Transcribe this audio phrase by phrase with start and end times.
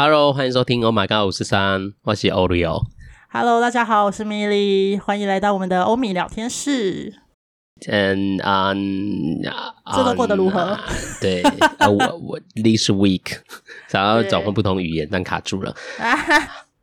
[0.00, 2.84] Hello，欢迎收听 Oh My God 五四三，我是 Oreo。
[3.32, 7.14] Hello，大家好，我是 Milly，欢迎来到我们的欧米聊天室。
[7.88, 9.42] 嗯嗯，
[9.92, 10.60] 这周过得如何？
[10.60, 10.84] 啊、
[11.20, 11.42] 对，
[11.80, 13.38] 呃、我我 this week
[13.90, 15.74] 想要转换不同语言，但卡住了。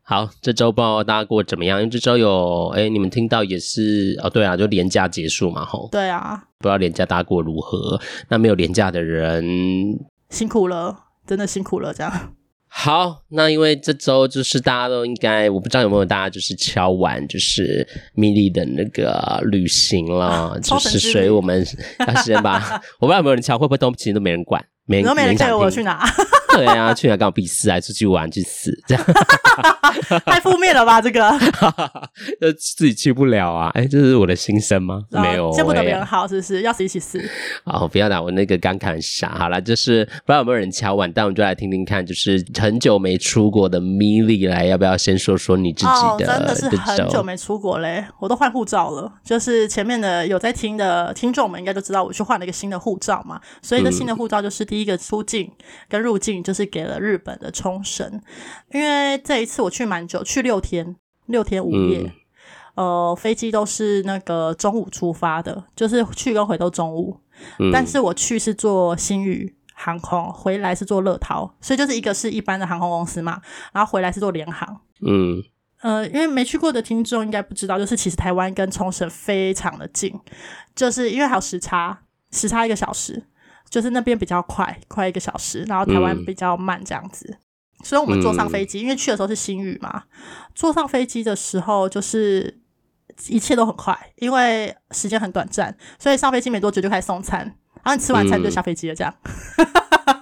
[0.03, 1.79] 好，这周不知道大家过得怎么样？
[1.79, 5.87] 因为这周有哎，你们听到也是哦，对啊，就连假结束嘛，吼。
[5.89, 7.97] 对啊，不知道连假大家过得如何？
[8.27, 9.41] 那没有连假的人
[10.29, 12.33] 辛苦了，真的辛苦了，这样。
[12.77, 21.65] 好，那因为这周就是大家都应该，我不知道有没有大家就是敲完就是 Milly 的那个旅行了， 啊、就是所以我们
[22.05, 22.59] 要先把，
[22.99, 26.05] 我不知道有没有人敲，会不会都其实都没人管，没人，没人叫我去哪。
[26.55, 27.77] 对啊，去哪干我屁事啊！
[27.81, 29.03] 出去玩去死，这样
[30.25, 31.01] 太负面了吧？
[31.01, 31.29] 这个，
[32.39, 33.69] 就自己去不了啊！
[33.73, 35.03] 哎，这是我的心声吗？
[35.09, 36.61] 没有，见不得别人好，是不是？
[36.61, 37.21] 要死一起死。
[37.65, 39.35] 好，不要打我那个刚看傻。
[39.37, 45.91] 好了，就是不知道有没有人敲碗，但我们就来听听看，就是很久没出国的 Milly 来，要不要先说说你自己的？
[45.91, 49.11] 哦，真的是很久没出国嘞，我都换护照了。
[49.25, 53.41] 就是前面的有在听的听众们应该都知道，我去换了一个新的护照嘛。
[53.61, 55.51] 所以这新的护照就是第一个出境
[55.89, 56.35] 跟入境。
[56.45, 58.21] 就是给了日本的冲绳，
[58.71, 60.95] 因为这一次我去蛮久，去六天，
[61.25, 62.13] 六天五夜，
[62.75, 67.19] 嗯、呃，飞机都是那个中午出发的，就是去跟回都中午。
[67.57, 73.41] 嗯、但是我去是坐新宇航空，回来是坐乐桃，所以就是一个是一般的航空公司嘛，
[73.73, 74.81] 然后回来是坐联航。
[75.01, 75.41] 嗯，
[75.81, 80.13] 呃，因为没去过的听众应该不知道，就是其实台湾跟冲绳非常的近，
[80.75, 83.23] 就是因为还有时差，时差一个小时。
[83.69, 90.03] 就是那边比较快，快一个小时，然后台湾比较慢这样子，嗯、所以我们坐上飞机，因为去的时候是新宇嘛，
[90.53, 92.61] 坐上飞机的时候就是
[93.27, 97.39] 一切都很快，因为时间很短暂，所以上飞机没多久就开始送餐，
[97.83, 99.13] 然后你吃完餐就下飞机了，这样。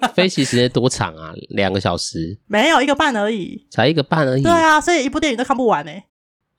[0.01, 1.33] 嗯、 飞行时间多长啊？
[1.49, 2.39] 两个小时？
[2.47, 4.41] 没有，一个半而已，才一个半而已。
[4.41, 6.05] 对啊，所以一部电影都看不完呢、欸。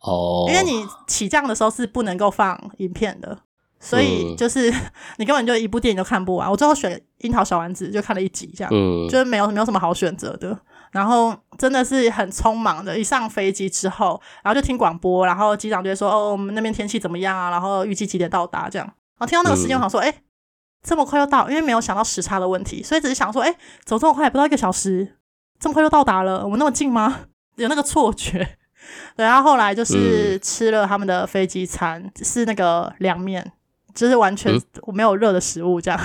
[0.01, 3.39] 哦，因为你起降的时候是不能够放影片的。
[3.85, 4.73] 所以就是
[5.19, 6.51] 你根本就一部电影都看不完。
[6.51, 10.59] 我最后选《樱桃小丸子》就看了一集，这样，嗯，就是没有没有什么好选择的。
[10.91, 17.51] 然后真的是很匆忙的，一上飞机之后，然后就听广播，然后机长就会说：“哦，我们那边天气怎么样啊？
[17.51, 18.87] 然后预计几点到达？”这样。
[18.87, 20.15] 然后听到那个时间，我想说：“哎，
[20.83, 25.17] 这么快就到？”因为没有想到时差的问题，所以只是想说：“哎，走这么快，不到一个小时，
[25.59, 26.45] 这么快就到达了？
[26.45, 27.23] 我们那么近吗？”
[27.57, 28.57] 有那个错觉。
[29.17, 33.53] 对，然后后来就是吃了他们的飞机餐，嗯、是那个凉面。
[33.95, 36.01] 就是完全我没有热的食物这样、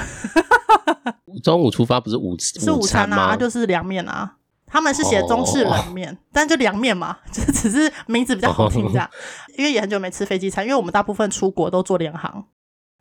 [1.25, 1.39] 嗯。
[1.44, 4.35] 中午出发不是午是午餐啊，就是凉面啊。
[4.72, 9.07] 他们是写中式冷面，哦、但就凉面嘛，就 只是名字比较好听这样。
[9.07, 9.09] 哦、
[9.57, 12.45] 因为也很久没吃飞机餐，因为我们大部分出国都坐联航，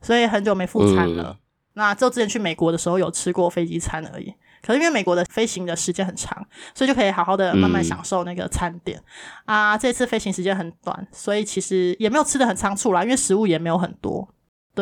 [0.01, 1.37] 所以很久没赴餐了。
[1.37, 1.37] 嗯、
[1.75, 4.33] 那就之前去美国的时候有吃过飞机餐而已。
[4.63, 6.43] 可是因为美国的飞行的时间很长，
[6.75, 8.99] 所以就可以好好的慢慢享受那个餐点、
[9.45, 9.77] 嗯、啊。
[9.77, 14.27] 这次飞行时间很短，所以其实也没有吃的很仓促啦，因为食物也没有很多。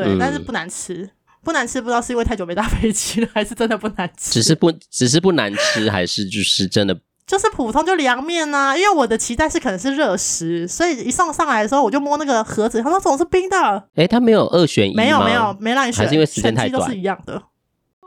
[0.04, 1.08] 对，但是不难吃，
[1.42, 4.32] 不难吃，不知道是因为太久没搭飞机了， 还是真的不难吃。
[4.32, 8.76] 只是不，只是不难吃，还是就是真的， 就是普通就凉面啊。
[8.76, 13.56] 因为我的期待是可能是热食，所以一送上来的时候，我就摸那个盒子，他说总是冰的。
[13.94, 14.94] 哎、欸，他没有二选一？
[14.94, 17.42] 没有，没有，没让你选，还是因为时间太短，都是一样的。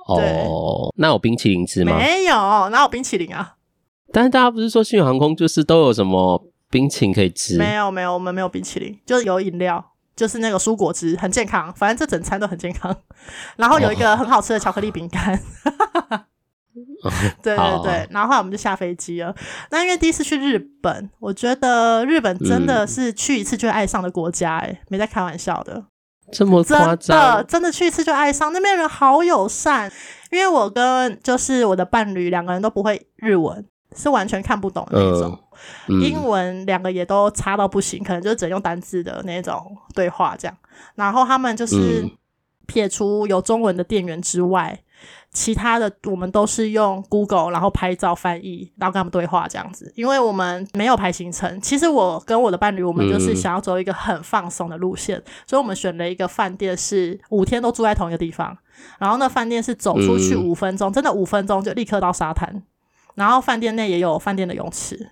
[0.08, 1.96] 哦，那有冰淇淋吃吗？
[1.98, 2.36] 没有，
[2.70, 3.56] 哪有冰淇淋啊？
[4.12, 7.58] 但是大家不是说新宇航空就是都有什么冰淇淋可以吃？
[7.58, 9.89] 没有，没有，我们没有冰淇淋，就是有饮料。
[10.20, 12.94] 就是那个蔬果汁很健康，反正这整餐都很健康。
[13.56, 15.40] 然后有一个很好吃的巧克力饼干，
[17.42, 18.06] 对对对。
[18.12, 19.34] 然后后来我们就下飞机了。
[19.72, 25.86] 那因为第一次去日本，我觉得日本真的是去一次就会爱上的国家，哎，没在开玩笑的。
[26.34, 26.98] 这么夸张？
[26.98, 29.90] 真的，真的去一次就爱上，那边人好友善。
[30.32, 33.66] 因为我跟就是我的伴侣两个人都不会日文。
[33.96, 35.49] 是完全看不懂的那种，嗯
[35.88, 40.58] 嗯、英文两个也都差到不行，可能就只能用单字的那种对话这样。
[40.96, 42.10] 然后他们就是
[42.66, 44.80] 撇除有中文的店员之外，
[45.32, 49.92] 其他的我们都是用 Google，然后拍照翻译，然后跟他们对话这样子。
[49.96, 58.58] 因为我们没有排行程，其实我跟我的伴侣，我们就是想要走一个很放松的路线，嗯、所以我们选了一个饭店，是五天都住在同一个地方。
[58.98, 62.64] 然后那饭店是走出去五分钟，嗯、真的五分钟就立刻到沙滩。
[63.16, 65.12] 然后饭店内也有饭店的泳池，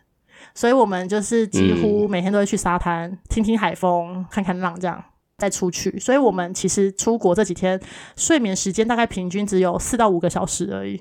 [0.58, 5.04] 所以我们就是几乎每天都会去沙滩、嗯、听听海风、看看浪，这样
[5.38, 6.00] 再出去。
[6.00, 7.80] 所以我们其实出国这几天
[8.16, 11.00] 睡眠时间大概平均只有四到五个小时而已。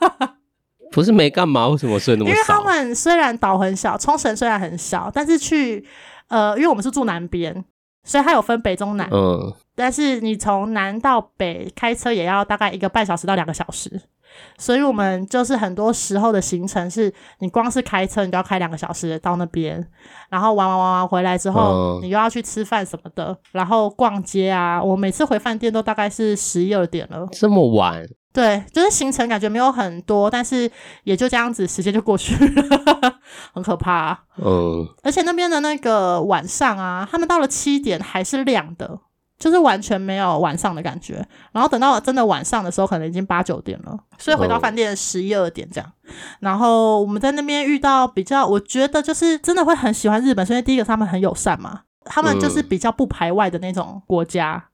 [0.92, 1.66] 不是没干嘛？
[1.68, 2.34] 为什么睡那么少？
[2.34, 5.82] 因为他们虽然岛很小，冲绳虽然很小，但是去
[6.28, 7.64] 呃，因为我们是住南边，
[8.04, 9.08] 所以它有分北中南。
[9.10, 14.02] 嗯，但是你从南到北开车也要大概一个半小时到两个小时。
[14.58, 19.86] 所以我们就是很多时候的行程是，你光是开车，你就要开两个小时到那边，
[20.30, 24.82] 然后玩玩玩玩回来之后，你又要去吃饭什么的，然后逛街啊。
[24.82, 28.02] 我每次回饭店都大概是十一二点了，这么晚？
[28.32, 30.70] 对，就是行程感觉没有很多，但是
[31.04, 33.18] 也就这样子，时间就过去了，
[33.54, 34.18] 很可怕啊。
[34.36, 39.00] 嗯，而且那边的那个晚上啊，他们到了七点还是亮的。
[39.38, 45.92] 就是完全没有晚上的感觉，然后等到真的晚上的时候，可能已经八九点了，所以回到饭店十一二点这样。
[46.40, 54.64] 然后我们在那边遇到比较，我觉得就是真的会很喜欢日本，因为第一个他们很友善嘛，他们就是比较不排外的那种国家。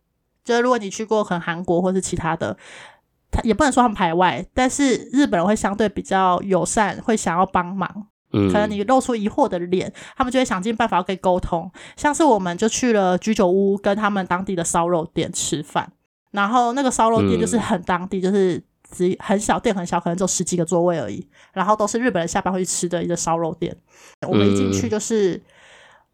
[0.44, 2.56] 就是如果你去过可能韩国或是其他的，
[3.30, 8.06] 他也不能说他们排外，但是日本人会相对比较友善，会想要帮忙。
[8.32, 11.70] 可能你露出疑惑的脸，他们就会想尽办法要跟你沟通。
[11.96, 15.92] 像是我们就去了居酒屋，跟他们当地的烧肉店吃饭。
[16.30, 21.28] 然后那个烧肉店就是很当地，就是只很小店很小，可能就十几个座位而已。
[21.52, 23.76] 然后都是日本人下班会去吃的一个烧肉店。
[24.26, 25.42] 我们一进去就是，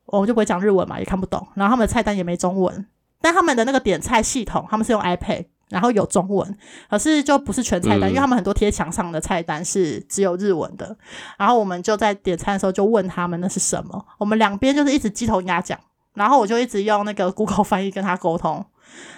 [0.07, 1.47] 我们就不会讲日文嘛，也看不懂。
[1.55, 2.87] 然后他们的菜单也没中文，
[3.21, 5.47] 但他们的那个点菜系统，他们是用 iPad。
[5.69, 10.97] 然后有中文，可是就不是全菜单，嗯、因为他们很多贴墙上的菜单是只有日文的。
[11.37, 15.79] 然后我们就在点餐的时候就问他们那是什么，我们两边就是一直鸡同鸭讲，
[16.15, 18.65] 然后我就一直用那个 Google 翻译跟他沟通，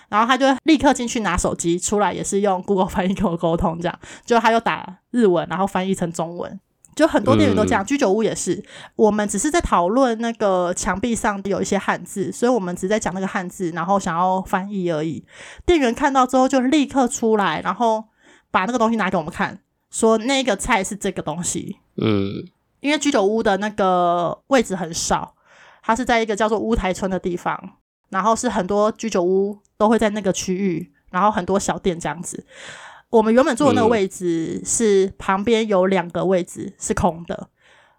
[0.08, 3.99] 然后他就立刻进去拿手机出来，也是用 Google 翻译跟我沟通，这样。
[4.25, 6.58] 就他又打日文，然后翻译成中文。
[6.95, 8.63] 就很多店员都这样，嗯、居酒屋也是。
[8.97, 15.25] 我们只是在讨论那个墙壁上有一些汉字，所以我们只在讲那个汉字，然后想要翻译而已。
[15.65, 18.05] 店员看到之后就立刻出来，然后
[18.51, 19.61] 把那个东西拿给我们看，
[19.91, 21.79] 说那个菜是这个东西。
[21.97, 22.45] 嗯，
[22.81, 25.35] 因为居酒屋的那个位置很少，
[25.83, 27.79] 它是在一个叫做乌台村的地方，
[28.09, 32.45] 然后是很多居酒屋都会在那个区域，然后很多小店这样子。
[33.11, 37.49] 我们原本坐的那个位置是旁边有两个位置是空的，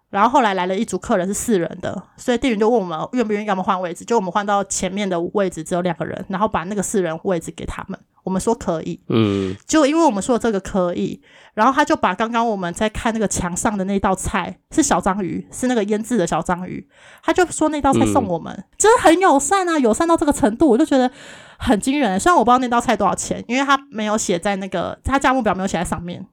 [0.08, 7.98] 然后后来来了一组客人是四人的，所以店员就问我们愿不愿意要我们换位置，就我们换到前面的位置只有两个人，然后把那个四人位置给他们。
[8.24, 11.20] 我们说可以，嗯，就因为我们说这个可以，
[11.54, 16.86] 然后他就把刚刚我们在看那个墙上的那道菜是小章鱼，是那个腌制的小章鱼，
[17.22, 21.10] 他就说那道菜送我们，嗯、真的很友善啊，友善到这个程度，我就觉得
[21.58, 22.20] 很惊人。
[22.20, 26.24] 虽然我不知道那道菜多少钱，因为他没有写在那个他价目表没有写在上面，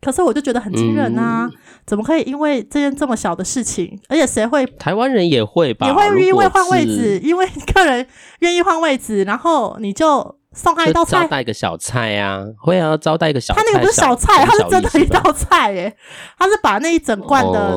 [0.00, 4.64] 可是我就觉得很惊人啊，嗯、怎么可以因为这件这么小的事情，而且谁会？
[4.64, 5.88] 台湾人也会吧？
[5.88, 7.44] 也会因为换位置，因为
[7.74, 8.06] 客人
[8.38, 10.38] 愿意换位置，然后你就。
[10.54, 13.62] 送他一道菜，招待一个小菜呀、啊，会啊招待一个小菜。
[13.62, 15.96] 他那个不是小菜，他是真的一道菜耶。
[16.38, 17.76] 他是把那一整罐的，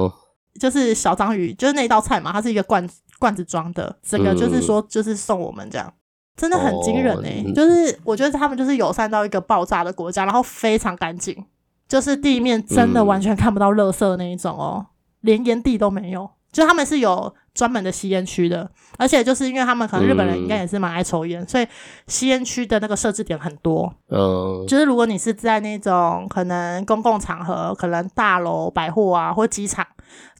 [0.59, 2.87] 就是小章鱼，就是那一道菜嘛，它是一个罐
[3.19, 5.91] 罐子装的，整个就是说就是送我们这样，
[6.35, 7.43] 真的很惊人哎。
[7.45, 11.45] 哦、就是我觉得他们就是友善到一个爆炸的国家，然后非常干净，
[11.87, 14.87] 就是地面真的完全看不到垃圾那一种哦，嗯、
[15.21, 16.29] 连烟蒂都没有。
[16.49, 18.69] 就他们是有专门的吸烟区的，
[18.99, 21.67] 而且就是因为他们可能日本人应该也是蛮爱抽烟，嗯、所以
[22.05, 23.91] 吸烟区的那个设置点很多。
[24.09, 29.83] 嗯，就是如果你是在那种可能公共场合，可能大楼、百货啊，或机场，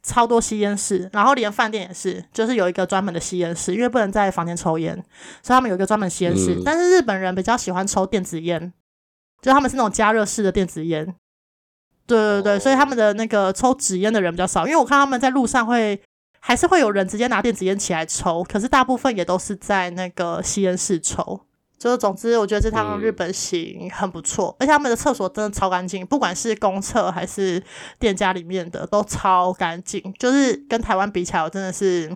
[0.04, 4.94] 超多吸烟室，然后连饭店也是，就是有一个专门的吸烟室，因为不能在房间抽烟，
[5.42, 6.54] 所以他们有一个专门吸烟室。
[6.56, 8.72] 嗯、但是日本人比较喜欢抽电子烟，
[9.42, 11.16] 就他们是那种加热式的电子烟。
[12.06, 16.02] 对对对，所以他们的那个抽纸烟的人比较少，因为我看他们在路上会
[16.48, 21.42] 还是会有人直接拿电子烟起来抽，可是大部分也都是在那个吸烟室抽。
[21.78, 27.62] 就是总之，我觉得这趟日本行很不错，嗯、而且他们的厕所真的超干净，不管是公厕还是
[28.00, 32.16] 店家里面的都超干净，就是跟台湾比起来，我真的是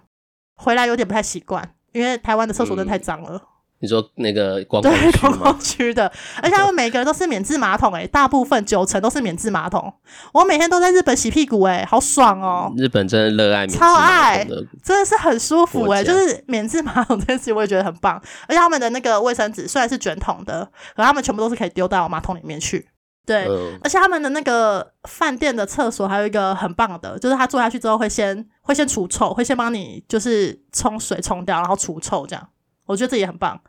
[0.55, 3.31] 回来有点不太习惯，因为台湾的厕所真的太脏了。
[3.35, 3.41] 嗯
[3.81, 6.11] 你说那个观光对观光区的，
[6.41, 9.91] 而且他们每个人都是免治马桶诶、欸，大部分九成都是免治马桶。
[10.33, 12.71] 我每天都在日本洗屁股诶、欸，好爽哦！
[12.77, 14.45] 日本真的热爱超爱，
[14.83, 18.21] 真的是很舒服诶、欸，就是免治马桶 这件事我也觉得很棒。
[18.47, 20.63] 而且他们的那个卫生纸虽然是卷筒的，
[20.95, 22.87] 可他们全部都是可以丢到马桶里面去。
[23.25, 32.47] 对，嗯、而且他们的那个饭店的厕所还有一个很棒的，就是他坐下去之后会先会先除臭，会先帮你就是冲水冲掉，然后除臭这样。
[32.91, 33.59] 我觉得这也很棒，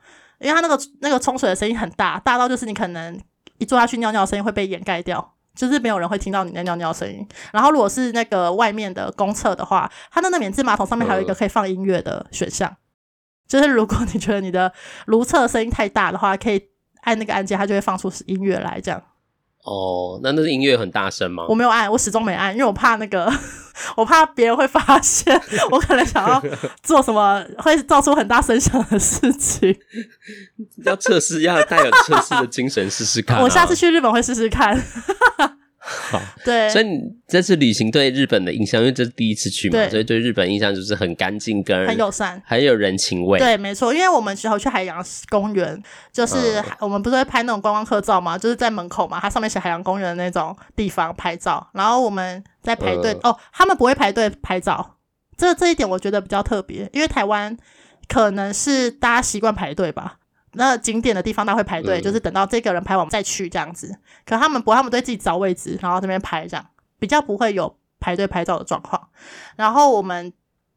[0.40, 3.18] 因为它那个那个冲水的声音很大，大到就是你可能
[3.58, 7.26] 一坐下去尿尿的声音会被掩盖掉，就是没有人会听到你在尿尿声音。
[7.52, 12.76] 然后如果是那个外面的公厕的话，它那个免治马桶上面还有一个可以放音乐的选项，
[13.46, 14.72] 就是如果你觉得你的
[15.06, 16.68] 如厕声音太大的话，可以
[17.02, 19.02] 按那个按键，它就会放出音乐来这样。
[19.64, 21.45] 哦，那那是音乐很大声吗？
[21.49, 23.33] 我没有按，我始终没按，因为我怕那个，
[23.97, 25.40] 我怕别人会发现
[25.71, 26.42] 我可能想要
[26.83, 29.75] 做什么会造出很大声响的事情。
[30.85, 33.42] 要测试，要带有测试的精神试试看啊。
[33.45, 34.76] 我下次去日本会试试看。
[35.84, 43.40] 好， 对，所以你这次旅行对日本的印象，因为这是第一次去嘛，所以对日本印象就是很干净，跟很友善，很有人情味。
[43.40, 54.98] 对，没错，因为我们之后去海洋公园，就是、嗯、我们不是会拍那种观光客照嘛，就是在门口嘛，它上面写海洋公园的那种地方拍照，然后我们在排队、嗯、哦，他们不会排队拍照，
[55.36, 57.56] 这这一点我觉得比较特别，因为台湾
[58.06, 60.18] 可能是大家习惯排队吧。
[60.52, 63.97] 那景点的地方，他会排队，嗯、就是等到这个人拍完再去这样子。
[64.26, 66.66] 可他们不，他们都自己找位置，然后这边拍，这样
[66.99, 69.09] 比较不会有排队拍照的状况。
[69.56, 70.32] 然后我们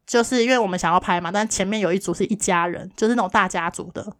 [0.06, 4.16] 就是因为我们想要拍嘛，但前面有一组是一家人，就是那种大家族的。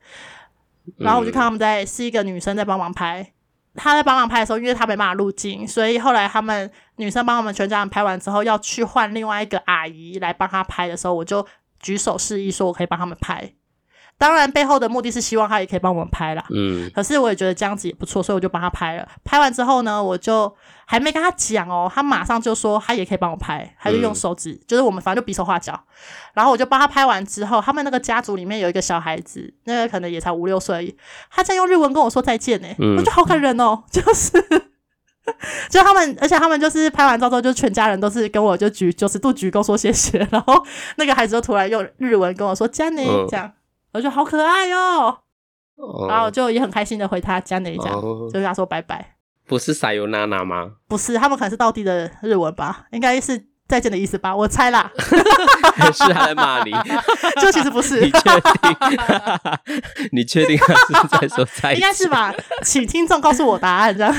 [0.99, 3.33] 然后我就看他们在，是一个女生在帮忙拍。
[3.75, 11.47] 她在帮忙拍的时候，因为她没办法入镜，所以后来他们女生帮我们全家人拍完之后，要去换另外一个阿姨来帮她拍的时候，我就
[11.79, 13.53] 举手示意说我可以帮他们拍。
[14.19, 16.43] 当然，背后的目的是希望他也可以帮我们拍啦。
[16.49, 19.07] 嗯，可是我也觉得这样子也不错，所以我就帮他拍了。
[19.25, 20.51] 拍完之后呢，我就
[20.87, 25.79] 还没跟他讲哦，他马上就说他也可以帮我拍，他就用手指，嗯、就是我们反正就比手画脚。
[26.33, 30.97] 然后我就帮他拍完之后，他们那个家族里面有一个小孩子，那个可能也才五六岁而已，
[31.31, 34.33] 他在用日文跟我说再见呢，嗯、我就好感人哦，就是，
[35.69, 40.65] 就他们，而且他们就是拍完照之后，就全家人都是跟我就举九十度鞠躬说谢谢，然后
[40.97, 43.53] 那个孩子就突然用日文跟我说加呢，这样。
[43.97, 45.19] 我觉得好可爱哟、哦
[45.77, 49.17] ，oh, 然后就也很开心的回他家那一家，oh, 就跟他说拜拜。
[49.47, 50.73] 不是撒尤娜娜吗？
[50.87, 53.47] 不是，他们可能是道地的日文吧，应该是。
[53.69, 54.91] 再见的意思吧，我猜啦。
[55.93, 56.73] 是他在骂你？
[57.41, 58.01] 这其实不是。
[58.01, 58.99] 你确定？
[60.13, 61.77] 你确定他是在说再见？
[61.77, 62.33] 应该是吧，
[62.63, 64.15] 请听众告诉我答案，这样。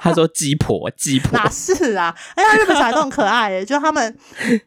[0.00, 1.38] 他说鸡婆，鸡婆。
[1.38, 2.14] 哪是啊？
[2.34, 4.16] 哎呀，日本小孩都很可爱诶，就他们，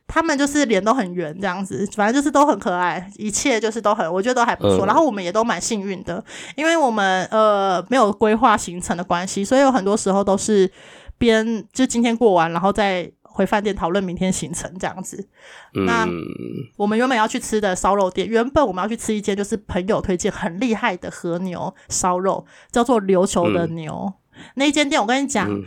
[0.08, 4.86] 他们就是脸都很圆这样子，反正就是都很可爱，一切就是都很，我觉得都还不错。
[4.86, 6.24] 嗯、然后我们也都蛮幸运的，
[6.56, 10.72] 因为我们呃没有规划行程的关系，所以有很多时候都是
[11.18, 13.12] 边就今天过完，然后再。
[13.36, 15.28] 回饭店讨论明天行程这样子。
[15.74, 16.08] 嗯、那
[16.78, 24.14] 我们原本要去吃的烧肉店，原本我们要去吃一间就是朋友推荐很厉害的和牛烧肉，叫做琉球的牛。
[24.34, 25.66] 嗯、那一间店我跟你讲，嗯、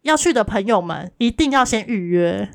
[0.00, 2.50] 要去的朋友们一定要先预约，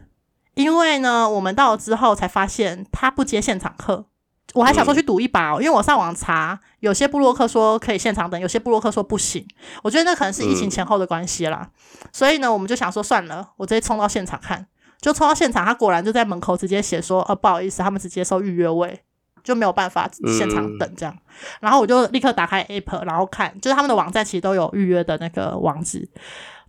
[0.55, 4.07] 因为呢，我们到了之后才发现他不接现场客。
[4.53, 9.45] 我还想说去赌一把哦，因为我上网查，有些布洛克说可以现场等，有些布洛克说不行。
[9.83, 11.69] 我觉得那可能是疫情前后的关系啦。
[11.69, 14.65] 嗯、所以呢，我们就想说算了，我直接冲到现场看。
[14.99, 18.99] 就冲到现场，他果然就在门口直接写说：“呃，不好意思，他们只接受预约位，
[19.43, 21.13] 就没有办法现场等这样。
[21.13, 21.21] 嗯”
[21.61, 26.09] 然后我就立刻打开 App，然后看，就是他们的网站其实都有预约的那个网址。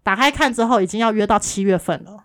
[0.03, 2.25] 打开看之后，已经要约到七月份了，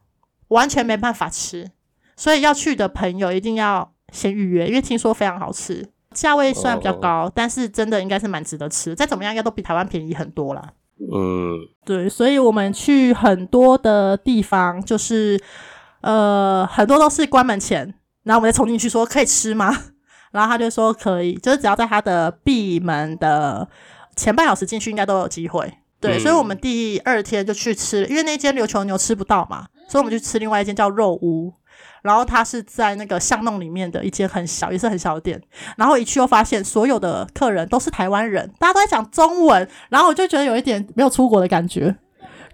[0.49, 1.71] 完全没办法吃。
[2.17, 3.92] 所以要去的朋友一定要。
[4.13, 8.95] 先预约，因为听说非常好吃，价位虽然比较高，哦、但是真的应该是蛮值得吃。
[8.95, 10.63] 再怎么样，应该都比台湾便宜很多啦。
[10.99, 15.41] 嗯，对，所以我们去很多的地方，就是
[16.01, 17.93] 呃，很多都是关门前，
[18.23, 19.75] 然后我们再冲进去说可以吃吗？
[20.31, 23.67] 然后他就说可以，就是只要在他的闭门的
[24.15, 25.73] 前半小时进去，应该都有机会。
[25.99, 31.53] 对，嗯、所以我们第二天就去吃，因为那间琉球牛吃不到嘛，所以我们就吃另外一间叫肉屋。
[32.01, 35.41] 然后他是在那个巷弄里面的一间很小，也是很小的店。
[35.77, 39.67] 然后一去又发现所有的客人都是台湾人，大家都在讲中文。
[39.89, 41.95] 然后我就觉得有一点没有出国的感觉。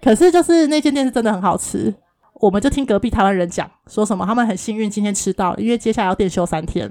[0.02, 1.94] 可是就是那间店是真的很好吃。
[2.34, 6.90] 我们就听隔壁台湾人讲说什么，他们很幸运今天吃到，因为接下来要店休三天。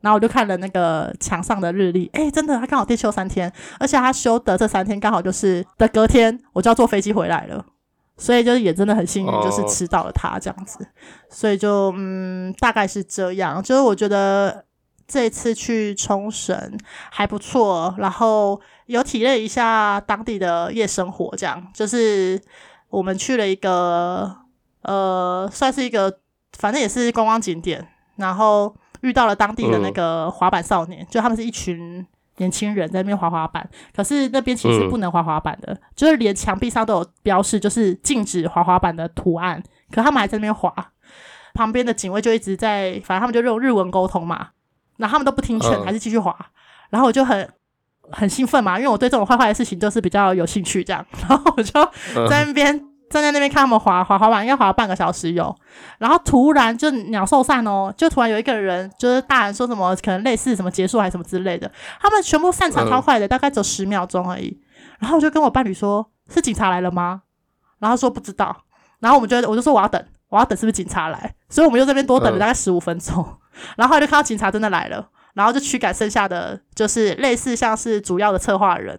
[0.00, 7.64] 然后我就看了那个墙上的日历，诶， 真的，他刚好店休三天，而且他休的这三天刚好就是的隔天，我就要坐飞机回来了。
[8.18, 10.88] 所以就是也真的很幸运，就是吃到了它这样子，哦、
[11.28, 13.62] 所以就嗯，大概是这样。
[13.62, 14.64] 就是我觉得
[15.06, 16.78] 这次去冲绳
[17.10, 22.40] 还不错，然后有体验一下当地的夜生活，这样就是
[22.88, 24.34] 我们去了一个
[24.82, 26.20] 呃，算是一个
[26.58, 32.06] 反正也是观光景点，然后遇到了当地的那个滑板少年，嗯、就他们是一群。
[32.38, 39.62] 年轻人在那边滑滑板，可是那边其实不能滑滑板的，嗯、就是连墙壁上都有标示，就是禁止滑滑板的图案。
[39.90, 40.72] 可他们还在那边滑，
[41.54, 44.48] 旁边的警卫就一直在，反正他们就用日文沟通嘛，
[44.96, 46.34] 然后他们都不听劝，嗯、还是继续滑。
[46.90, 47.48] 然后我就很
[48.10, 51.72] 很兴奋嘛，因为我对这种坏坏的事情就是比较有兴趣，这样，然后我就
[52.28, 52.95] 在那边。
[53.08, 55.54] 站在那边看他们滑滑滑板，应该滑了半个小时有，
[55.98, 61.70] 然后突然就鸟兽散哦，就突然有一个人，就是大人说什么可能类似什么结束还是什么之类的，
[62.00, 64.60] 他们全部散场超快的，大概走十秒钟而已。
[64.98, 67.22] 然后我就跟我伴侣说：“是警察来了吗？”
[67.78, 68.64] 然后说不知道。
[68.98, 71.34] 然后我们就我就说我要等，我要等是不是警察来？
[71.48, 73.24] 所以我们就这边多等了大概十五分钟。
[73.76, 78.98] 然后后就看到警察真的来了，然后就驱赶剩下的就是类似像是主要的策划人。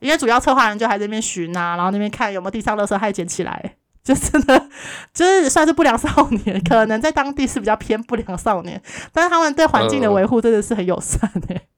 [0.00, 4.68] 因为主要策划人就还在那边巡啊，然后那边看有没有地上垃圾，还捡起来， 就真的
[5.12, 8.80] 就是算是不良少年，可能在当地是比较偏不良少年，
[9.12, 11.68] 但是他们对环境的维护真的是很友善诶、欸。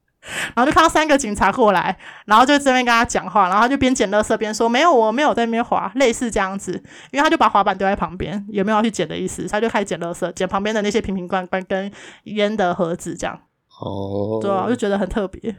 [0.54, 1.96] 然后就看到三个警察过来，
[2.26, 6.72] 然后就这边跟他讲话，然后他就边捡垃圾边说：“没有，我没有在那边滑，类似这样子。”
[7.10, 9.48] 因为他就把滑板丢在旁边，也没有要去捡的意思？
[9.48, 11.90] 他就开始捡垃圾，捡旁边的那些瓶瓶罐罐跟
[12.24, 13.40] 烟的盒子，这样。
[13.80, 15.56] 哦，对啊，我就觉得很特别，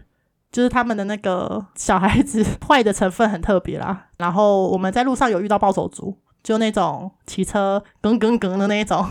[0.51, 4.08] 就是他们的那个小孩子 坏的成分很特别啦。
[4.17, 9.05] 然后我们在路上有遇到暴走族，就那种骑车梗梗梗的那一种。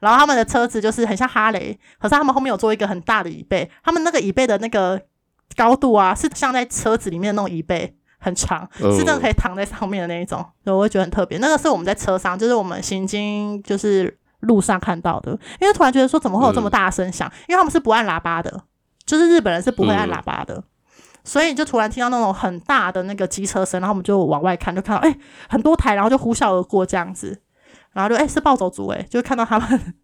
[0.00, 5.00] 然后他们的车子就是很像哈雷，可是他们后面有做一个很大的椅背，他们那个椅背的那个
[5.56, 11.38] 高度啊，是像在车子里面那种椅背，很长，是真的可以躺在上面的那一种，所以我会觉得很特别。
[11.38, 17.28] 那个是我们在车上，就是我们行经就是路上看到的，因为突然觉得说怎么会有这么大的声响？
[17.48, 18.62] 因为他们是不按喇叭的，
[19.04, 20.62] 就是日本人是不会按喇叭的，
[21.24, 27.40] 所以就突然听到那种很大的那个机车声，然后我们就往外看，就看到哎很多台，然后就呼啸而过这样子。
[27.92, 29.94] 然后就哎、欸，是暴走族哎，就看到他们，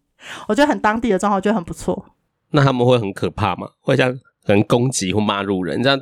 [0.47, 2.05] 我觉得很当地的状况，觉得很不错。
[2.51, 3.67] 那他们会很可怕吗？
[3.81, 5.83] 会像很攻击或骂路人？
[5.83, 5.99] 这样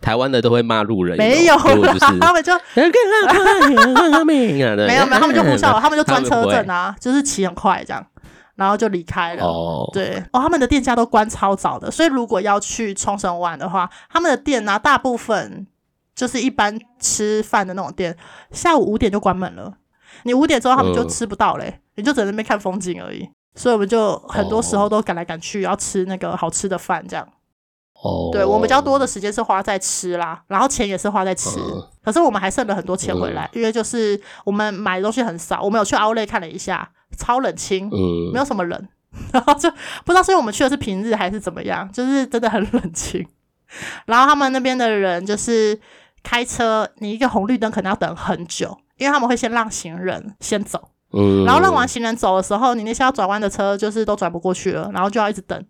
[0.00, 1.16] 台湾的都会骂路人？
[1.16, 1.62] 没有啦，
[2.20, 2.52] 他们就
[4.86, 8.04] 没有没有，他们就呼啸，他们就专车阵啊，就是骑很快这样，
[8.56, 9.44] 然后就离开了。
[9.44, 15.66] 哦，对哦，他们的店家都关超早的，所以如果要去冲绳玩的话，他们的店呢、啊，大部分
[16.14, 18.16] 就是一般吃饭的那种店，
[18.50, 19.74] 下午五点就关门了。
[20.22, 23.28] 你五点之后他们就吃不到嘞、你就只能在那边看风景而已。
[23.56, 27.28] 所以我们就很多时候都赶来赶去，要吃那个好吃的饭这样。
[28.02, 31.58] 哦，对，我们比较多的时间是花在吃啦，然后钱也是花在吃。
[31.60, 35.62] 嗯、可是我们还剩了很多钱回来，嗯、因为就是我们买的东西很少。
[35.62, 38.88] 我们有去 Outlet 看了一下，超冷清，嗯，没有什么人。
[39.32, 39.70] 然后就
[40.04, 43.24] 不知道是因为我们去的是平日还是怎么样，就是真的很冷清。
[44.06, 45.78] 然后他们那边的人就是
[46.22, 48.76] 开车，你一个红绿灯可能要等很久。
[48.96, 55.60] 因为他们会先让行人先走，嗯，然后让完行人走的时候，你那些要转弯的车就是都转不过去了，然后就要一直等。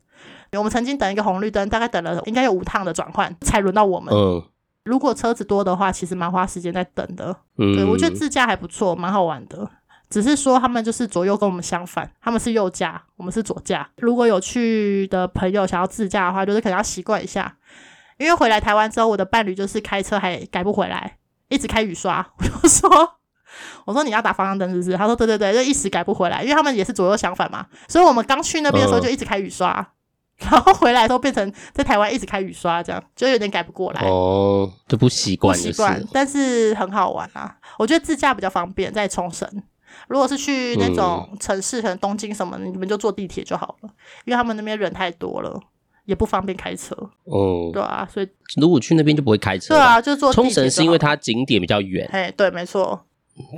[0.53, 4.15] 我们曾经等一个红绿灯，大概等了应该有五趟的转换才轮到我们。
[4.15, 4.43] 嗯，
[4.85, 7.35] 如果车子多的话，其实蛮花时间在等的。
[7.57, 9.67] 嗯，对，我觉得自驾还不错，蛮好玩的。
[10.15, 13.91] 只是说他们就是左右跟我们相反，他们是右驾，我们是左驾。
[13.97, 17.57] 如果有去的朋友想要自驾的话，就是可能要习惯一下。
[18.19, 21.19] 因为回来台湾之后，我的伴侣就是开车还改不回来。
[21.49, 22.89] 一直开雨刷， 我就说，
[23.87, 24.97] 我说你要打方向灯是不是？
[24.97, 27.67] 他说对对对，就一时改不回来，因为他们也是左右相反嘛。
[27.89, 29.73] 所以我们刚去那边的时候就一直开雨刷，
[30.39, 34.01] 嗯、然后回来都变成在台湾一直开雨刷，这样就有点改不过来。
[34.07, 37.57] 哦，就不习惯，不习惯，但是很好玩啊。
[37.81, 39.49] 我觉得自驾比较方便，在冲绳。
[40.09, 43.91] 如果是去那种城市，可能东京什么的，你们就坐地铁就好了，
[44.25, 45.61] 因为他们那边人太多了。
[46.07, 48.29] 也不方便开车哦，对啊，所以
[48.61, 49.69] 如果去那边就不会开车。
[49.73, 50.31] 对啊，就坐。
[50.31, 52.07] 冲绳是因为它景点比较远。
[52.13, 53.07] 哎，对，没错。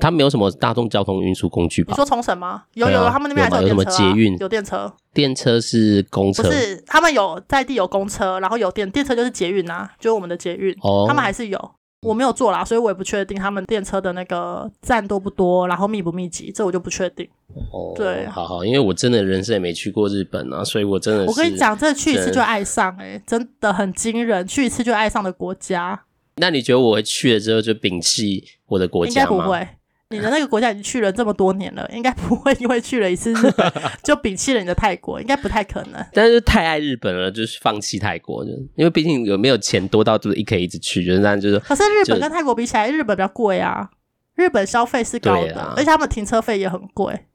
[0.01, 1.91] 它没有什么大众交通运输工具吧？
[1.91, 2.63] 你说冲绳吗？
[2.75, 4.39] 有有，他们那边还有什么捷运？
[4.39, 4.95] 有电车。
[5.13, 6.45] 电车是公车。
[6.45, 10.73] 不是，他们有在地有公车，然后有电电车就是捷运啊，就是我们的捷运。
[10.83, 11.71] 哦，他们还是有。
[12.07, 17.29] 我没有坐啦，所以我也不确定他们电车的那个站多不多，然后密不密集，这我就不确定。
[17.73, 26.05] 哦，对，好好，因为我真的人生也没去过日本啊，所以我真的是，我跟你讲，这去一次就爱上、欸，哎，真的很惊人，去一次就爱上的国家。
[26.37, 29.31] 那你觉得我会去了之后就摒弃我的国家吗？
[29.31, 29.69] 应该不会。
[30.11, 33.73] 你的那个国家已经去了这么多年了，应该不会 因为去了一次日本
[34.05, 36.05] 就摒弃了你的泰国，应该不太可能。
[36.15, 41.59] 但是太爱日本了，就是放弃泰国，就因为毕竟有没有钱多到就是一可以一直去，就是那样，就是。
[41.59, 43.91] 可是日本跟泰国比起来，日本比较贵啊，
[44.37, 47.27] 日本消费是高的，啊、而且他们停车费也很贵。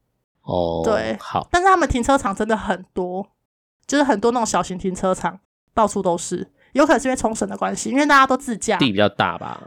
[0.43, 3.27] 哦，对，好，但是他们停车场真的很多，
[3.85, 5.39] 就是很多那种小型停车场，
[5.73, 9.61] 到处都是，有可能是因为冲绳的关系，因为大家都自驾，地比较大吧。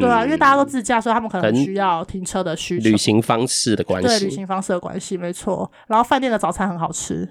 [0.00, 2.90] 对啊，因为大家都自驾，所以他们可能需要停车的需求。
[2.90, 5.70] 旅行方式的关系，对，旅行方式的关系，没错。
[5.86, 7.28] 然后饭店的早餐很好吃，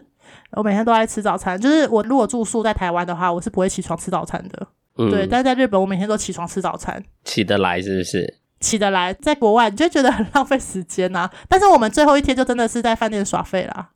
[0.52, 1.60] 我每天都爱吃早餐。
[1.60, 4.68] 就是我如果住宿在台湾的话，我是不会起床吃早餐的。
[4.98, 5.28] 嗯，对。
[5.28, 8.40] 但是在日本，我每天都起床吃早餐，起得来是不是？
[8.60, 11.34] 起得来，在国外你就觉得很 浪费时间呐、啊。
[11.50, 13.90] 但是我们最后一天就真的是在饭店耍废啦。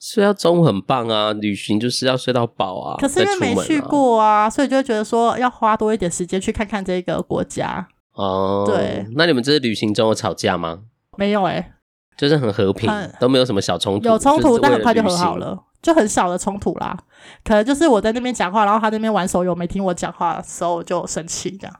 [0.00, 2.96] 睡到中午很棒啊，旅行就是要睡到饱啊。
[2.98, 7.86] 可是因为没去过啊，所以就会觉得说要花多一点时间去看看这个国家。
[8.14, 10.80] 哦，对，那你们这次旅行中有吵架吗？
[11.16, 11.72] 没有哎、欸，
[12.16, 14.08] 就是很和平，很都没有什么小冲突。
[14.08, 16.96] 有冲突，但很快就和好了，就很小的冲突啦。
[17.44, 21.76] 可能就是我在那边讲话，然后他那边玩手游，没听我讲话的时候就生气这样。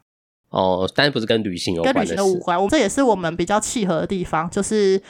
[0.50, 1.94] 哦，但是不是跟旅行有关？
[1.94, 2.60] 跟旅行的无关。
[2.60, 5.00] 我这也是我们比较契合的地方，就是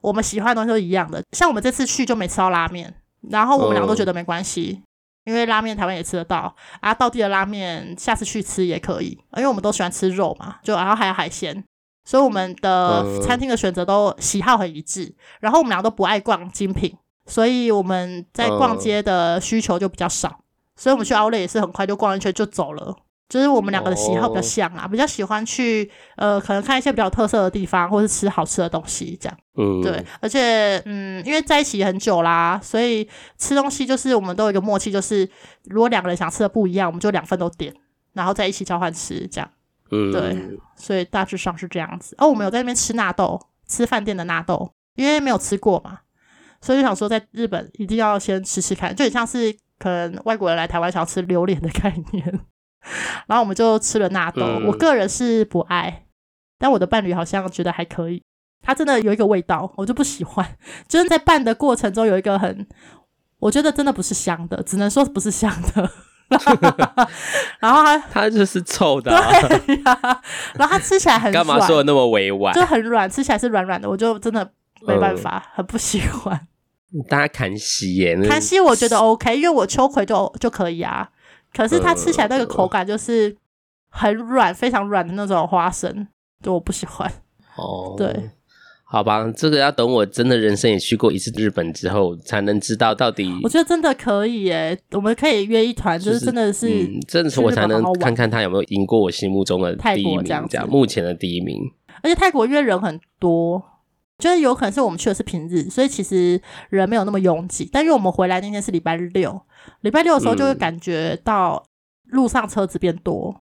[0.00, 1.22] 我们喜欢的东西都一样的。
[1.32, 2.94] 像我们这次去就没吃到拉面，
[3.30, 4.80] 然后我们两个都觉得没关系。
[4.80, 4.82] 嗯
[5.30, 11.64] 因为拉面台湾也吃得到啊，道地的拉面下次去吃也可以，因为我们都喜欢吃肉嘛，就然后还有海鲜，
[12.04, 15.04] 所以我们的餐厅的选择都喜好很一致。
[15.04, 16.92] 嗯、然后我们俩都不爱逛精品，
[17.26, 20.28] 所以我们在逛街的需求就比较少。
[20.28, 22.96] 嗯、所以我们去 Outlet 也是很快就逛一圈就走了。
[23.30, 29.38] 就是我们两个的喜好比较像啊，哦、比较喜欢去呃，可能看一些比较有特色的地方，或是吃好吃的东西这样。
[29.56, 35.30] 嗯，对，而且嗯，因为在一起很久啦，所以吃东西就是我们都有一个默契，就是
[35.66, 37.72] 如果两个人想吃的不一样，我们就两份都点，
[38.14, 39.48] 然后在一起交换吃这样。
[39.92, 42.16] 嗯，对，所以大致上是这样子。
[42.18, 46.00] 哦，我们有在那边吃纳豆，吃饭店的纳豆，因为没有吃过嘛，
[46.60, 52.40] 所以就想说在日本一定要先吃吃看，就很像是可能外国人来台湾想要吃榴莲的概念。
[53.26, 56.04] 然后我们就吃了纳豆，嗯、我个人是不爱，
[56.58, 58.22] 但我的伴侣好像觉得还可以。
[58.62, 60.46] 它真的有一个味道，我就不喜欢。
[60.86, 62.66] 就是在拌的过程中有一个很，
[63.38, 65.90] 我觉得真的不是香的，只能说不是香的。
[67.58, 70.22] 然后它它就是臭的、啊，对呀、啊。
[70.54, 72.54] 然后它吃起来很软， 干嘛说的那么委婉？
[72.54, 74.52] 就很软，吃起来是软软的，我就真的
[74.86, 76.46] 没办法，嗯、很不喜欢。
[77.08, 81.08] 大家看西耶，看西我觉得 OK，因为我秋葵就就可以啊。
[81.52, 83.36] 可是它吃起来那个口感就是
[83.90, 86.06] 很软，非常软的那种花生，
[86.42, 87.10] 就我不喜欢。
[87.56, 88.30] 哦，对，
[88.84, 93.30] 好吧，这个要等我真的人生也去过一次日本之后，才能知道到底。
[93.42, 101.60] 我觉得真的可以耶，我们可以约一团，就是真的是，嗯，真的是我才能看看他有没有赢过我心目中的第一名，这样，目前的第一名。
[102.02, 103.62] 而且泰国因为人很多，
[104.20, 107.68] 就是有可能是我们去的是平日，所以其实人没有那么拥挤。
[107.72, 109.40] 但因为我们回来那天是礼拜六。
[109.80, 111.62] 礼拜六的时候就会感觉到
[112.04, 113.40] 路上车子变多，嗯、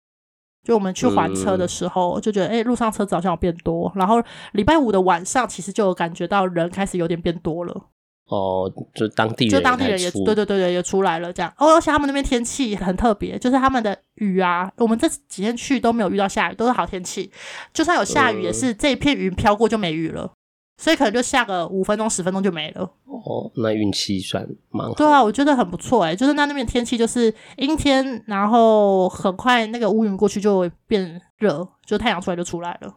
[0.64, 3.92] 就我们去还车的时候就觉得，哎、欸，路上车子好像有变多。
[3.96, 7.90] 然后礼拜五的晚上，其实就有感觉到人开始有点变多了。
[8.30, 11.54] 哦，就当地人，就当地人也对对对对也出来了这样。
[11.58, 17.32] 哦，而且他们那边天气很特别，就是他们的雨啊，我们这几天去都没有遇到下雨，都是好天气。
[17.74, 20.34] 就算有下雨，也是这一片云飘过就没雨了。
[20.78, 24.94] 所以可能就下个五分钟十分钟就没了哦，那运气算蛮好。
[24.94, 32.96] 对啊，我觉得很不错哎、欸，就是那那边天气就是阴天，然后很快那个乌云过去就会变热，就太阳出来就出来了。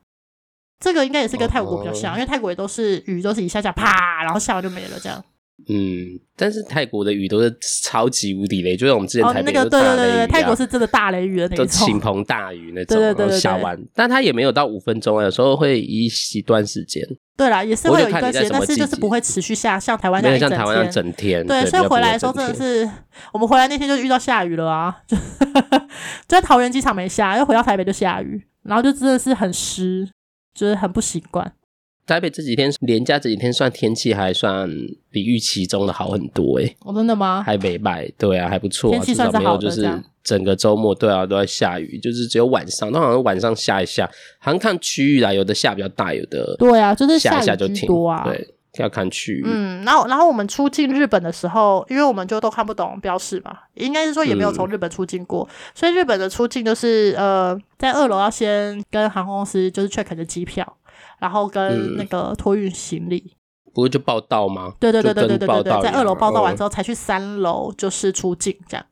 [0.78, 5.24] 这个应该也是跟泰国比较像，哦、因为泰国也都是雨都是一下下啪，然后下完就没了这样。
[5.68, 17.02] 嗯，但是泰国的雨都是超级无敌雷，就是我们之前台北、啊哦、那个对对对对，泰国是真的大雷雨的那种，倾盆大雨那种，对对对，对，对，下完，但它也没有到五分钟啊，有时候会一一段时间。
[17.36, 21.46] 对啦，也是会有一段时间，但是就是不会持续下，像台湾那样像台湾那样整天。
[21.46, 22.88] 对，对所以回来的时候真的是，
[23.32, 25.16] 我们回来那天就遇到下雨了啊， 就
[26.28, 30.06] 在桃园机场没下，又回到台北就下雨，然后就真的是很湿，
[30.54, 31.50] 就是很不习惯。
[32.06, 34.68] 台北这几天连假这几天算天气还算
[35.10, 37.42] 比预期中的好很多诶、欸、哦，真的吗？
[37.44, 40.02] 还没败，对啊，还不错、啊，天气算是好的，就是。
[40.22, 44.08] 整个周末，对啊，都在下雨，就是只有晚上，它好像晚上下一下，
[44.38, 47.88] 好像看区域啦，有的下比较大，有的对啊，就是下一下就停，
[48.24, 49.42] 对，要看区域。
[49.46, 60.76] 嗯，然后然后我们出境日本的时候，因为我们就都看不懂标示嘛，应该是说也没有从日本出境过，嗯、所以日本的出境就是呃，在二楼要先跟航空公司就是 check 的机票，
[61.18, 64.72] 然后跟那个托运行李，嗯、不会就报道吗？
[64.80, 68.86] 对对对对对对对，在二楼报道完之后才去三楼就是出境这样。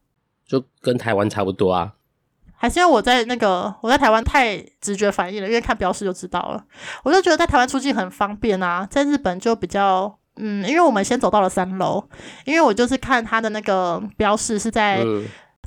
[0.47, 1.93] 就跟台湾差不多啊，
[2.55, 6.65] 还是因为我在那个我在台湾太直觉反应了，因为看标识就知道了。
[7.03, 12.03] 我就觉得在台湾出境很方便啊，在日本就比较嗯，因为我们先走到了三楼，
[12.45, 15.05] 因为我就是看他的那个标识是在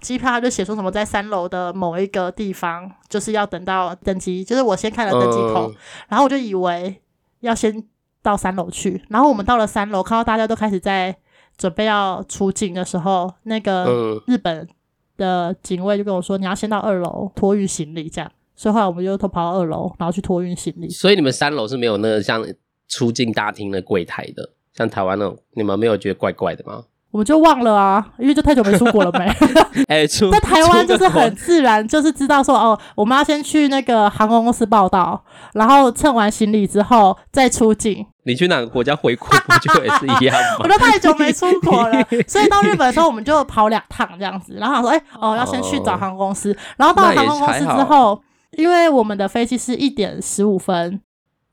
[0.02, 5.76] 机票，他就写说什么在三楼的某一个地方，就是要等到登机，就是我先看了登机口，嗯、
[6.10, 7.02] 然后我就以为
[7.40, 7.82] 要先
[8.22, 11.16] 到三楼去，然后我们到了三楼，看到大家都开始在。
[11.58, 14.68] 准备要出境的时候，那个日本
[15.16, 20.90] 的警卫就跟我说：“你要先到二楼托运行李。”这样，所以后来我们就偷跑到二楼，然后去托运行李。
[20.90, 22.44] 所以你们三楼是没有那个像
[22.88, 26.84] 出境大厅的柜台的，像台湾那种，你们没有觉得怪怪的吗？
[27.12, 29.26] 我们就忘了啊，因为就太久没出国了没。
[29.88, 35.22] 哎、欸， 在台湾就是很自然，就是知道说哦，我们要先去那个航空公司报到，
[35.54, 38.06] 然后称完行李之后再出境。
[38.24, 40.60] 你去哪个国家回国不就也是一样吗？
[40.64, 48.22] 我都太久没出国了，所以到日本的时候我们就跑两趟这样子，然后想说，哎、欸，哦，要先去找航空公司，然后到了航空公司之后，
[48.52, 51.02] 因为我们的飞机是一点十五分，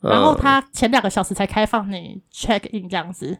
[0.03, 3.39] 然后他前两个小时才开放你 check in 这样子，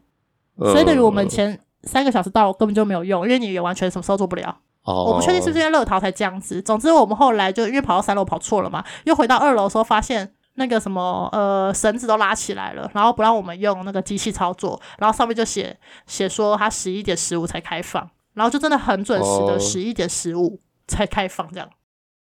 [0.59, 1.61] 所以等于我们前。
[1.83, 4.59] 三个小时到根本就没有用，因为你也完全什么时候做不了。
[4.83, 6.63] 哦，我不确定是不是因为乐淘才这样子。
[6.63, 21.69] 总之我们后来就因为跑到三楼跑错了嘛，又回到二楼的时候发现那个什么呃绳子都拉起来了，然后不让我们用那个机器操作，然后上面就写写说它十一点十五才开放，然后就真的很准时的十一点十五才开放这样。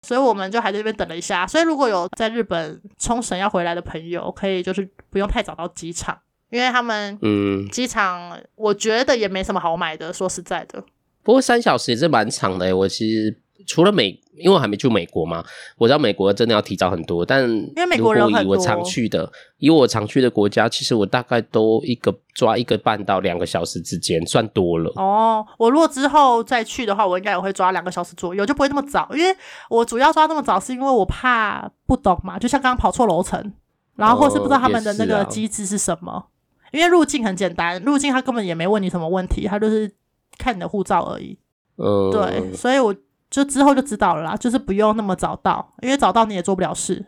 [0.02, 1.46] 所以我们就还在这边等了一下。
[1.46, 6.18] 所以如果有在日本冲绳要回来的朋友，可以就是不用太早到机场，
[6.54, 10.82] 因为他们嗯，机场我觉得也没什么好买的，说实在的。
[11.22, 13.40] 不过三小时也是蛮长的诶，我其实。
[13.66, 15.42] 除了美，因为我还没去美国嘛，
[15.78, 17.24] 我知道美国真的要提早很多。
[17.24, 24.92] 但因为美国人以我常去的，以我常去的国家，其实我大概都一个抓一个半到两个小时之间，算多了。
[24.96, 29.08] 哦，我如果之后再去的话，我应该也会抓两个小时左右，就不会那么早。
[29.14, 29.34] 因为
[29.70, 33.50] 我主要抓那么早，是因为我怕不懂嘛，就像刚刚跑错楼层，
[33.96, 36.26] 然后或是不知道他们的那个机制是什么。
[36.74, 39.90] 因为入境很简单，入境他根本也没问你什么问题，他就是
[40.37, 41.38] 看你的护照而已。
[41.76, 42.94] 呃，对，所以我。
[43.30, 47.04] 就之后就知道了啦，就是不用那么早到，因为早到你也做不了事。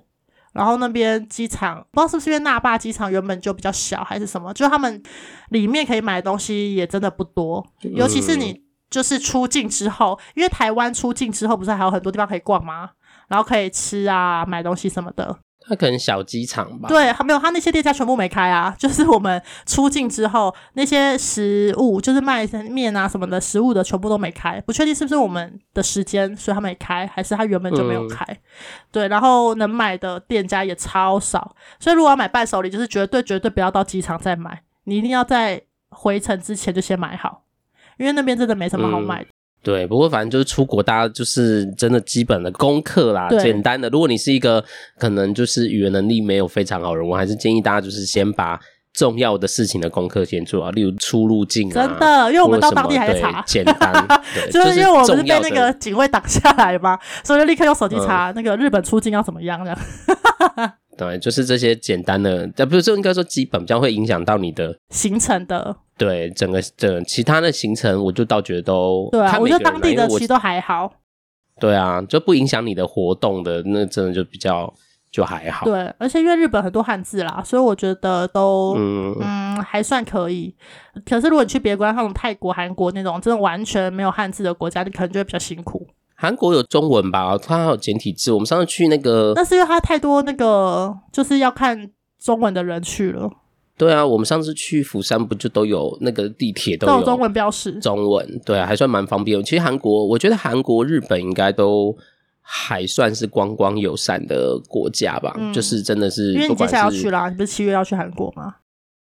[0.52, 5.00] 然后那边机场不知道是不是因为那霸机场原本就比较小还是什么，就他们
[5.50, 12.90] 里面可以买的东西也真的不多，尤其是你就是出境之后，因为台湾出境之后不是还有很多地方可以逛吗？
[13.29, 15.38] 然后可以吃啊，买东西什么的。
[15.68, 16.88] 他可能小机场吧？
[16.88, 18.74] 对，还没有，他那些店家全部没开啊。
[18.79, 24.61] 就是我们出境之后，那些食物，就是卖面啊什么的食物的，全部都没开。
[24.61, 28.24] 不确定是不是我们的时间，所以他没开，还是他原本就没有开。
[28.24, 28.38] 嗯、
[28.92, 37.42] 对，然后能买的店家也超少，所以如果要买伴手礼，就是绝对绝对不要到机场再买，你一定要在回程之前就先买好，
[37.96, 39.31] 因为那边真的没什么好买的。
[39.66, 43.88] 嗯对，不过反正就是出国，大家就是真的基本的功课啦，简单的。
[43.88, 44.64] 如果你是一个
[44.96, 48.61] 可能就是语言能力没有非常好的人，我还是建议大家就是先把
[48.96, 51.74] 重要的事情的功课先做啊，例如出入境啊。
[51.74, 54.09] 真的，因为我们到当地还在查，简单，
[54.50, 59.78] 就是因为我们是被那个警卫挡下来嘛，所以就立刻用手机查 那个日本出境要怎么样这样。
[60.96, 65.76] 对，就是这些简单的，呃，不是，就应该说基本，比较会影响到你的行程的。
[65.98, 70.90] 对，整个整其他的行程，我就倒觉得都对啊，我觉得当地的其实都还好。
[71.61, 74.72] 对啊，就不影响你的活动的，那真的就比较
[75.11, 75.64] 就还好。
[75.64, 80.55] 对，而且因为日本很多汉字啦，所以我觉得都嗯，嗯还算可以。
[81.05, 85.87] 可是如果你去别国，像那种泰国、韩国那种真的完全没有汉字的国家，你可能就会比较辛苦。
[86.14, 87.37] 韩国有中文吧？
[87.38, 88.33] 它还有简体字。
[88.33, 93.31] 我们上次去那个，那是因为它太多那个就是要看中文的人去了。
[93.77, 99.42] 对啊，我们上次去釜山不就都有那个地铁都有中文标识，中文对啊，还算蛮方便。
[99.45, 101.95] 其实韩国，我觉得韩国、日本应该都
[102.48, 106.32] 还算是观光友善的国家吧，嗯、就是真的是。
[106.32, 108.54] 因为你接下来要去啦，你不是七月要去韩国吗？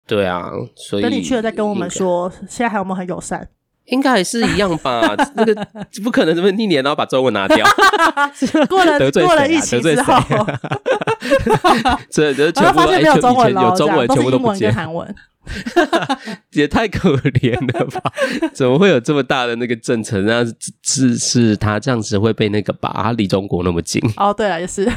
[0.09, 3.49] 对啊，所以等你去了再跟我们说，现在还有没有很友善？
[3.85, 5.01] 应该还是一样吧，
[5.35, 5.55] 那个
[6.03, 7.67] 不可能这么一年然后把中文拿掉。
[8.69, 10.15] 过了过了疫情之后，
[12.11, 14.75] 这这全部没有中文了，有中文全部都不见。
[14.75, 15.15] 韩文
[16.53, 18.13] 也太可怜了吧？
[18.53, 20.21] 怎么会有这么大的那个政策？
[20.23, 22.93] 那是是是他这样子会被那个吧？
[23.03, 24.01] 他离中国那么近。
[24.17, 24.91] 哦，对了，也是。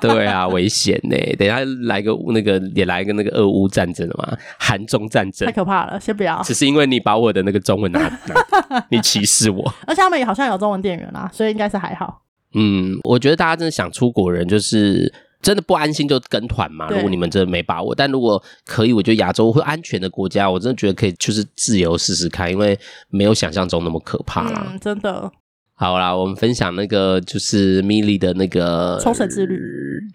[0.00, 1.16] 对啊，危险呢！
[1.38, 4.36] 等一下来个那个，也来个那个俄乌战争了嘛？
[4.58, 6.42] 韩中战争太可怕了，先不要。
[6.42, 9.72] 只是因为你把我的那个中文拿，拿你歧视我。
[9.86, 12.20] 而且他们也好像有中文店员啊，所以应该是还好。
[12.54, 16.88] 嗯，我觉得大家真的想出国人，就是真的不安心就跟团嘛。
[16.88, 22.78] 如果你们真的没把握，但如果可以，我觉得亚洲会安全的国家，我真的觉得可以，就是自由试试看，因为
[23.10, 24.68] 没有想象中那么可怕啦。
[24.72, 25.30] 嗯，真的。
[25.74, 29.58] 好啦，我们分享那个就是 Milly 的那个冲绳之旅。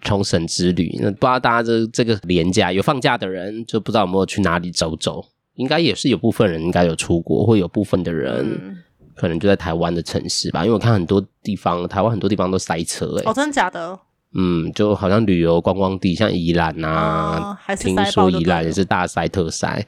[0.02, 5.22] 冲绳之旅，那不知道大家这这个廉假有放假的人，就不知道有没有去哪里走走？
[5.56, 8.76] 应该也是有部分人应该有出国，或有部分的人
[9.14, 10.64] 可能就在台湾的城市吧。
[10.64, 13.30] 因为我看很多地方，台湾很多地方都塞车诶、欸。
[13.30, 13.98] 哦，真的假的？
[14.34, 19.86] 嗯，就好像旅游观光地，像宜兰啊，嗯、听说宜兰也是大塞特塞。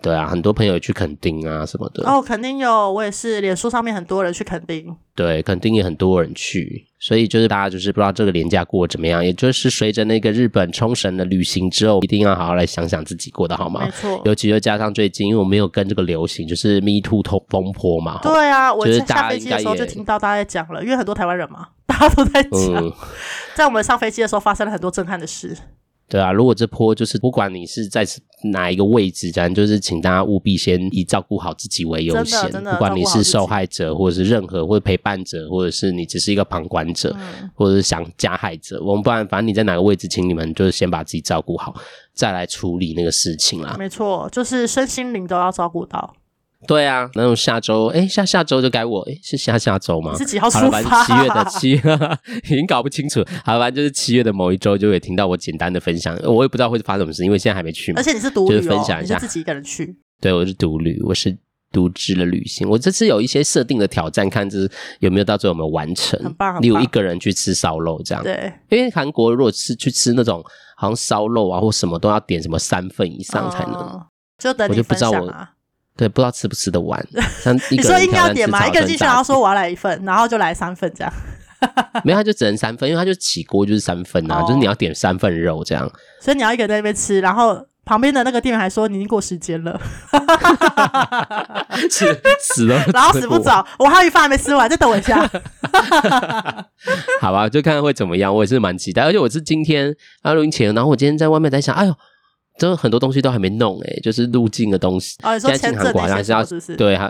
[0.00, 2.08] 对啊，很多朋友去垦丁啊什么的。
[2.08, 4.96] 哦，肯定有，我也是，脸书上面很多人去垦丁。
[5.16, 13.84] 对，垦丁也很多人去，所以就是大家就是不知道这个年假过得怎么样，也就是随着那个日本冲绳的旅行之后，一定要好好来想想自己过得好吗？
[13.84, 14.22] 没错。
[14.24, 18.20] 尤其又加上最近，因为我没有跟这个流行，就是 Me Too 风波嘛。
[18.22, 22.92] 对啊，我下飞机的时候就听到大家在讲了，因为很多台湾人嘛，大家都在讲，嗯、
[23.56, 25.56] 在我们上飞机的时候发生了很多震撼的事。
[26.08, 28.02] 对啊，如果这波就是不管你是在
[28.44, 32.50] 哪一个位置，咱就是请大家务必先以照顾好自己为优先。
[32.50, 41.74] 不管你是受害者，或者是任何或者陪伴者，或者是你只是一个旁观者，嗯、或者是想加害者，我们不然反正你在哪个位置，请你们就是先把自己照顾好，
[42.14, 43.76] 再来处理那个事情啦。
[43.78, 46.14] 没错，就是身心灵都要照顾到。
[46.66, 50.16] 对啊，那种下周，哎，下下周就该我，哎，是下下周吗？
[50.18, 51.04] 是几号出发？
[51.04, 51.70] 七月的七，
[52.52, 53.24] 已经搞不清楚。
[53.44, 56.18] 好了，就是七月的某一周就会听到我简单的分享。
[56.24, 58.00] 我也不知道会发生什么事，因为现在还没去嘛。
[58.00, 59.96] 而且你是独旅哦，就是分享一下，你是自己一个人去？
[60.20, 61.38] 对，我是独旅，我是
[61.70, 62.68] 独自的旅行。
[62.68, 64.68] 我这次有一些设定的挑战，看就是
[64.98, 66.18] 有没有到最后有没有完成。
[66.24, 66.62] 很棒，很棒。
[66.62, 68.24] 例如一个人去吃烧肉这样。
[68.24, 70.42] 对，因为韩国如果是去吃那种
[70.76, 73.74] 好像烧肉啊或什么都要点什么三份以上才能。
[73.74, 74.02] 嗯、
[74.38, 75.52] 就等你分享啊。
[75.98, 77.04] 对，不知道吃不吃得完。
[77.70, 78.64] 你说硬要点吗？
[78.64, 81.12] 一个人进去然后说我要来一份，然后就来三份这样。
[82.04, 85.90] 没有，他就只能三份，因为他就起锅就是三份啊，哦、就是你要点三份肉这样。
[86.20, 89.76] 所以你要一个人在那边吃，然后旁边的那个店员还说你已经过时间了，
[91.90, 95.28] 死死了，然后死不走，我还有一份还没吃完，再等我一下。
[97.20, 99.02] 好吧，就看看会怎么样，我也是蛮期待。
[99.02, 101.94] 而且我是今天啊录音前，然后我今天在外面在想，哎呦。
[102.58, 105.16] 真的很多东西都还没弄哎、欸，就是入境的东西。
[105.22, 107.06] 哦，你说签证还是要是是对，还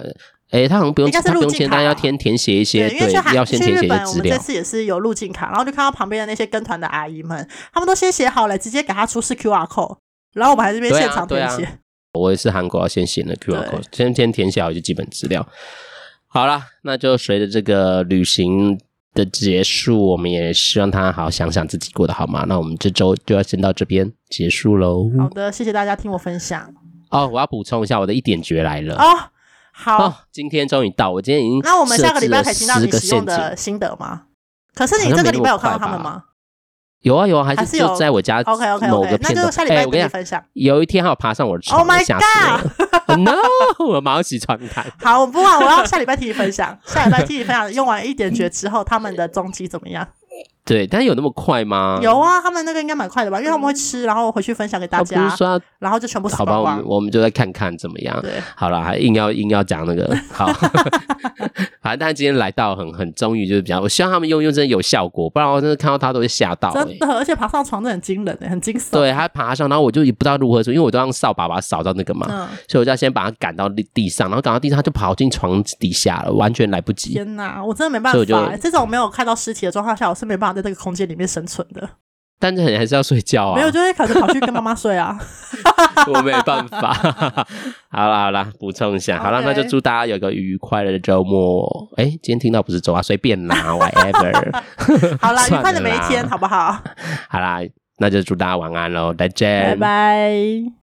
[0.51, 4.37] 哎、欸，他好像不用，他不用签，但要填填写一些，对，要先填写一些资料。
[4.37, 9.99] 这次也是有入境卡，然后就看到旁边的那些跟团的阿姨们，他们都先写好了，直接给他出示 QR code，
[10.35, 11.79] 然后我们还这边现场填写、啊啊。
[12.15, 15.47] 我也是韩国要先写的 QR code，先先填写好一些基本资料。
[16.27, 18.79] 好了，那就随着这个旅行
[19.19, 22.45] 的结束，我们也希望他好好想想自己过得好吗？
[22.47, 25.11] 那我们这周就要先到这边结束喽。
[25.19, 26.73] 好的，谢谢大家听我分享。
[27.11, 28.95] 哦，我要补充一下，我的一点绝来了。
[28.95, 29.03] 哦，
[29.73, 34.23] 好，哦、今天终于到，我今天已经那我们下个礼拜可以听到你使用的心得吗？
[34.75, 36.23] 可是你这个礼拜有看到他们吗？
[37.01, 40.43] 有啊有啊，还是就在我家 OK OK OK，那就下礼拜跟你分享。
[40.53, 42.05] 有一天还有爬上我的床，Oh my
[43.17, 43.33] God，No，
[43.87, 44.85] 我马上洗床单。
[45.03, 46.79] 好，我不管，我要下礼拜替你分享。
[46.85, 50.07] 下礼拜替你分享，用完一点绝之后，他们的踪迹怎么样？
[50.65, 51.99] 对，但是有那么快吗？
[52.03, 58.21] 有啊，他们那个应该蛮快的吧，因为他们会吃，然后回去分享给大家，不是说然后就全部好吧，我们我们就再看看怎么样。
[58.21, 60.47] 对，好了，还硬要硬要讲那个好
[61.89, 66.85] 反正但是今天来到很很终于就是比较，我希望他们用用真的有效果，不然我真的看到他都会吓到、欸。
[66.85, 68.91] 真的，而且爬上床真的很惊人、欸、很惊悚。
[68.91, 77.15] 对，他爬上，然后我就也不知道如何说，因为我都让扫把把它扫到那个嘛，嗯、所以我就要先把它赶到地地上，然后赶到地上他就跑进床底下了，完全来不及。
[77.15, 78.19] 天哪，我真的没办法、
[78.51, 81.89] 欸，这种没有看到尸体的状况下，我是没办法在这个空间里面生存的，
[82.39, 83.57] 但是你还是要睡觉啊。
[83.57, 85.19] 没有，就是可能跑去跟妈妈睡啊。
[86.13, 86.93] 我没办法。
[87.91, 89.19] 好啦好啦，补充一下。
[89.23, 91.67] 好了，那就祝大家有个愉快的周末。
[91.97, 94.63] 哎、欸，今天听到不是周啊，随便啦， whatever。
[95.21, 96.81] 好啦，愉快的每一天，好不好？
[97.29, 97.61] 好啦，
[97.99, 100.78] 那就祝大家晚安喽，再见，拜拜。